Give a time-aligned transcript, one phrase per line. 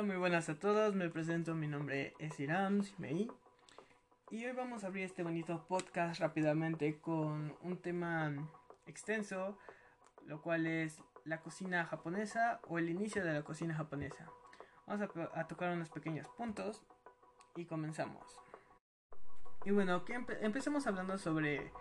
[0.00, 0.94] Hola, muy buenas a todos.
[0.94, 3.30] Me presento, mi nombre es Iram Simei.
[4.30, 8.32] Y hoy vamos a abrir este bonito podcast rápidamente con un tema
[8.86, 9.58] extenso,
[10.24, 14.30] lo cual es la cocina japonesa o el inicio de la cocina japonesa.
[14.86, 16.80] Vamos a, tocar unos pequeños puntos
[17.54, 18.40] y comenzamos.
[19.66, 21.72] Y bueno, que empecemos hablando sobre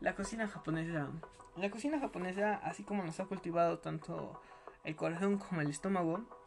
[0.00, 1.10] la cocina japonesa.
[1.54, 4.40] La cocina japonesa, así como nos ha cultivado tanto
[4.84, 6.37] el corazón como el estómago,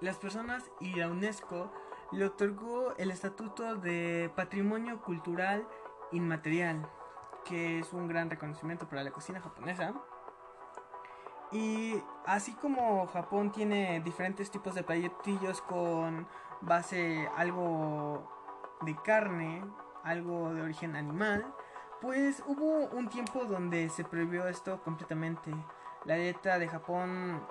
[0.00, 1.70] las personas y la UNESCO
[2.12, 5.66] le otorgó el estatuto de Patrimonio Cultural
[6.12, 6.88] Inmaterial,
[7.44, 9.94] que es un gran reconocimiento para la cocina japonesa.
[11.52, 16.26] Y así como Japón tiene diferentes tipos de platillos con
[16.60, 18.30] base algo
[18.82, 19.64] de carne,
[20.04, 21.54] algo de origen animal,
[22.00, 25.52] pues hubo un tiempo donde se prohibió esto completamente.
[26.04, 27.42] La dieta de Japón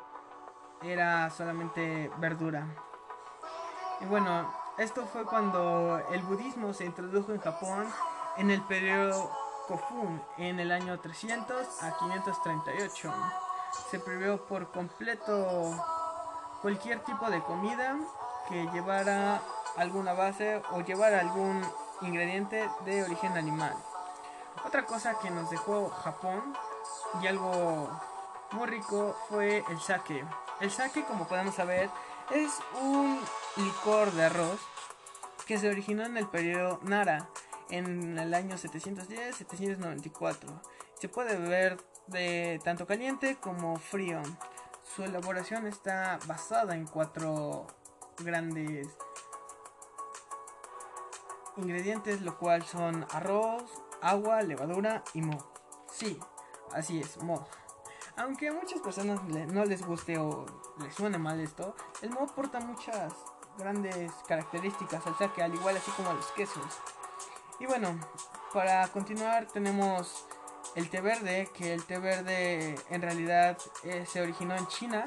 [0.83, 2.67] era solamente verdura.
[4.01, 7.87] Y bueno, esto fue cuando el budismo se introdujo en Japón
[8.37, 9.29] en el periodo
[9.67, 13.13] Kofun, en el año 300 a 538.
[13.91, 15.75] Se prohibió por completo
[16.61, 17.97] cualquier tipo de comida
[18.47, 19.41] que llevara
[19.77, 21.61] alguna base o llevara algún
[22.01, 23.75] ingrediente de origen animal.
[24.65, 26.55] Otra cosa que nos dejó Japón
[27.21, 27.89] y algo
[28.51, 30.25] muy rico fue el sake.
[30.59, 31.89] El sake, como podemos saber,
[32.31, 33.21] es un
[33.55, 34.59] licor de arroz
[35.47, 37.29] que se originó en el periodo Nara
[37.69, 40.61] en el año 710-794.
[40.99, 44.21] Se puede beber de tanto caliente como frío.
[44.83, 47.65] Su elaboración está basada en cuatro
[48.19, 48.89] grandes
[51.55, 53.63] ingredientes, lo cual son arroz,
[54.01, 55.37] agua, levadura y mo.
[55.91, 56.19] Sí,
[56.73, 57.47] así es, mo.
[58.19, 60.45] Aunque a muchas personas no les guste o
[60.81, 63.13] les suene mal esto, el moho porta muchas
[63.57, 66.65] grandes características al saque, al igual así como a los quesos.
[67.61, 67.97] Y bueno,
[68.53, 70.25] para continuar tenemos
[70.75, 75.05] el té verde, que el té verde en realidad eh, se originó en China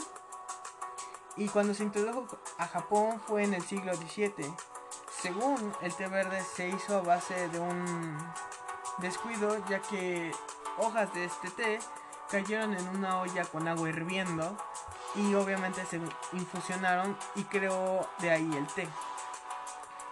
[1.37, 4.55] y cuando se introdujo a Japón fue en el siglo XVII.
[5.21, 8.17] Según el té verde se hizo a base de un
[8.99, 10.33] descuido ya que
[10.79, 11.79] hojas de este té
[12.33, 14.57] cayeron en una olla con agua hirviendo
[15.15, 16.01] y obviamente se
[16.33, 18.89] infusionaron y creó de ahí el té.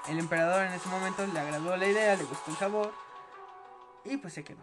[0.07, 2.93] El emperador en ese momento le agradó la idea, le gustó el sabor
[4.05, 4.63] y pues se quedó.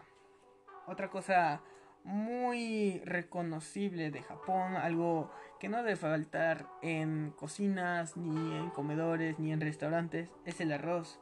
[0.86, 1.62] Otra cosa
[2.04, 9.52] muy reconocible de Japón, algo que no debe faltar en cocinas, ni en comedores, ni
[9.52, 11.20] en restaurantes, es el arroz,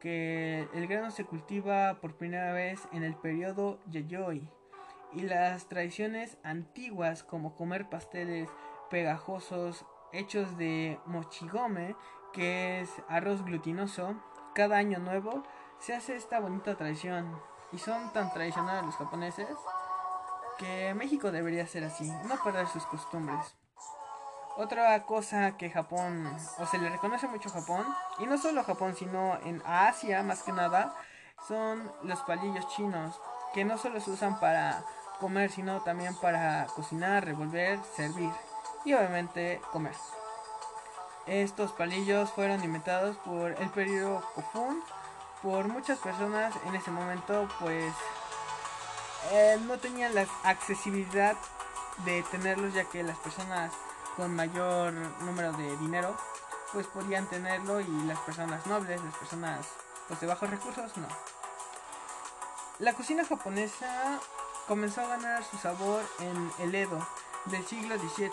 [0.00, 4.57] que el grano se cultiva por primera vez en el periodo Yayoi
[5.12, 8.48] y las tradiciones antiguas como comer pasteles
[8.90, 11.96] pegajosos hechos de mochigome,
[12.32, 14.14] que es arroz glutinoso,
[14.54, 15.42] cada año nuevo
[15.78, 17.40] se hace esta bonita tradición
[17.72, 19.48] y son tan tradicionales los japoneses
[20.58, 23.54] que México debería ser así, no perder sus costumbres.
[24.56, 27.86] Otra cosa que Japón, o se le reconoce mucho a Japón,
[28.18, 30.96] y no solo a Japón, sino en Asia más que nada,
[31.46, 33.20] son los palillos chinos,
[33.54, 34.84] que no solo se usan para
[35.20, 38.30] comer, sino también para cocinar, revolver, servir
[38.84, 39.94] y obviamente comer.
[41.26, 44.82] Estos palillos fueron inventados por el periodo Kofun
[45.42, 47.92] por muchas personas en ese momento pues
[49.32, 51.36] eh, no tenían la accesibilidad
[52.04, 53.72] de tenerlos ya que las personas
[54.16, 56.16] con mayor número de dinero
[56.72, 59.66] pues podían tenerlo y las personas nobles, las personas
[60.06, 61.08] pues de bajos recursos no.
[62.78, 64.20] La cocina japonesa
[64.68, 67.04] comenzó a ganar su sabor en el Edo
[67.46, 68.30] del siglo XVII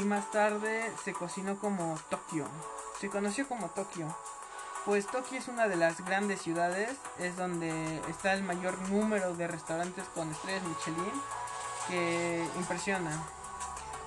[0.00, 2.46] y más tarde se cocinó como Tokio.
[3.00, 4.14] Se conoció como Tokio,
[4.84, 9.46] pues Tokio es una de las grandes ciudades, es donde está el mayor número de
[9.46, 11.22] restaurantes con estrellas Michelin
[11.88, 13.10] que impresiona.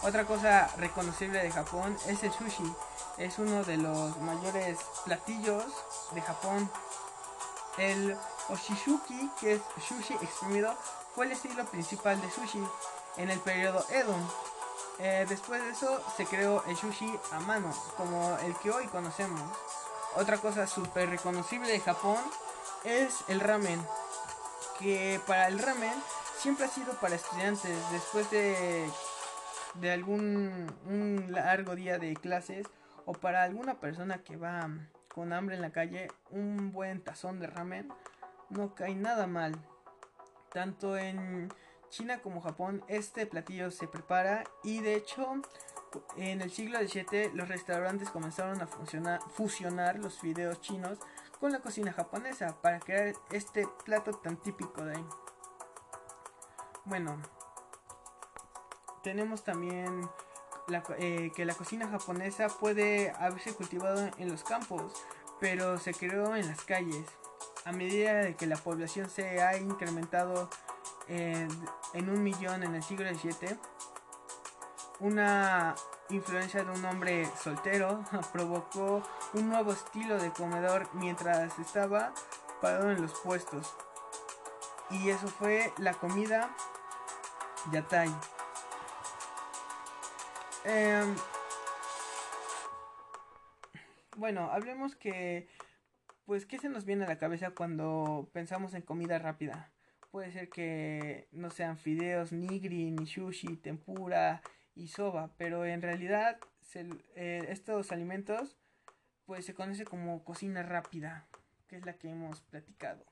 [0.03, 2.75] Otra cosa reconocible de Japón es el sushi.
[3.17, 5.65] Es uno de los mayores platillos
[6.11, 6.69] de Japón.
[7.77, 8.17] El
[8.49, 10.75] oshishuki, que es sushi exprimido,
[11.17, 12.63] fue el estilo principal de sushi
[13.17, 14.15] en el periodo Edo.
[14.99, 19.41] Eh, después de eso se creó el sushi a mano, como el que hoy conocemos.
[20.15, 22.19] Otra cosa súper reconocible de Japón
[22.83, 23.83] es el ramen,
[24.77, 25.95] que para el ramen
[26.37, 27.75] siempre ha sido para estudiantes.
[27.91, 28.87] Después de,
[29.73, 30.71] de algún
[31.29, 32.67] largo día de clases
[33.05, 34.69] o para alguna persona que va
[35.07, 37.91] con hambre en la calle, un buen tazón de ramen
[38.51, 39.59] no cae nada mal.
[40.57, 41.53] Tanto en
[41.89, 45.33] China como Japón este platillo se prepara y de hecho
[46.15, 50.97] En el siglo XVII los restaurantes comenzaron a fusionar los fideos chinos
[51.39, 55.05] con la cocina japonesa para crear este plato tan típico de ahí.
[56.85, 57.21] Bueno,
[59.03, 60.09] tenemos también
[60.97, 64.91] eh, que la cocina japonesa puede haberse cultivado en los campos,
[65.39, 67.05] pero se creó en las calles.
[67.67, 70.49] A medida de que la población se ha incrementado
[71.09, 73.59] en un millón en el siglo XVII,
[75.01, 75.75] una
[76.09, 79.03] influencia de un hombre soltero provocó
[79.33, 82.13] un nuevo estilo de comedor mientras estaba
[82.61, 83.75] parado en los puestos.
[84.89, 86.55] Y eso fue la comida
[87.73, 88.15] yatai.
[90.63, 91.15] Em,
[94.15, 95.49] bueno, hablemos que,
[96.27, 99.71] pues, ¿qué se nos viene a la cabeza cuando pensamos en comida rápida?
[100.11, 104.41] Puede ser que no sean fideos, nigri, ni sushi, tempura
[104.75, 106.37] y soba, pero en realidad
[107.15, 108.57] eh, estos alimentos
[109.25, 111.27] pues se conoce como cocina rápida,
[111.69, 113.05] que es la que hemos platicado.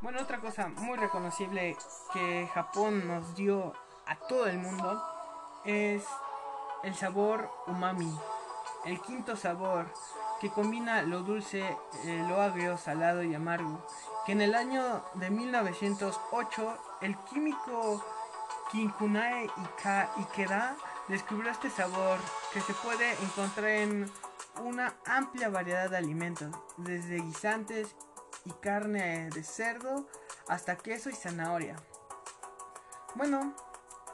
[0.00, 1.76] Bueno, otra cosa muy reconocible
[2.14, 3.74] que Japón nos dio
[4.06, 5.02] a todo el mundo
[5.66, 6.02] es
[6.82, 8.10] el sabor umami,
[8.86, 9.92] el quinto sabor
[10.40, 11.64] que combina lo dulce,
[12.04, 13.84] eh, lo agrio, salado y amargo,
[14.24, 18.04] que en el año de 1908 el químico
[18.70, 19.48] Kinkunae
[20.16, 20.76] Ikeda
[21.08, 22.18] descubrió este sabor
[22.52, 24.10] que se puede encontrar en
[24.62, 27.94] una amplia variedad de alimentos, desde guisantes
[28.44, 30.06] y carne de cerdo
[30.48, 31.76] hasta queso y zanahoria.
[33.14, 33.54] Bueno,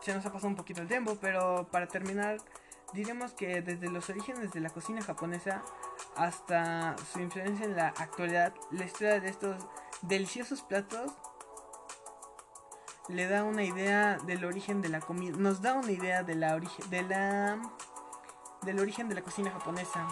[0.00, 2.38] se nos ha pasado un poquito el tiempo, pero para terminar
[2.94, 5.62] diremos que desde los orígenes de la cocina japonesa
[6.16, 9.66] hasta su influencia en la actualidad, la historia de estos
[10.02, 11.12] deliciosos platos
[13.08, 16.90] le da una idea del origen de la comida, nos da una idea de origen
[16.90, 17.60] de la
[18.62, 20.08] del origen de la cocina japonesa.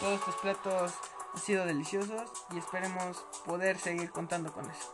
[0.00, 0.94] Todos estos platos
[1.32, 4.92] han sido deliciosos y esperemos poder seguir contando con eso.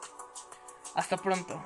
[0.94, 1.62] Hasta pronto.